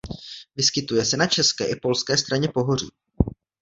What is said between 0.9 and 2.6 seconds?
se na české i polské straně